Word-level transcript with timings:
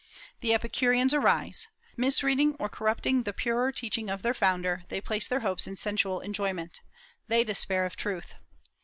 The 0.39 0.51
Epicureans 0.55 1.13
arise. 1.13 1.67
Misreading 1.95 2.55
or 2.59 2.67
corrupting 2.69 3.21
the 3.21 3.33
purer 3.33 3.71
teaching 3.71 4.09
of 4.09 4.23
their 4.23 4.33
founder, 4.33 4.83
they 4.89 4.99
place 4.99 5.27
their 5.27 5.41
hopes 5.41 5.67
in 5.67 5.75
sensual 5.75 6.21
enjoyment. 6.21 6.81
They 7.27 7.43
despair 7.43 7.85
of 7.85 7.95
truth. 7.95 8.33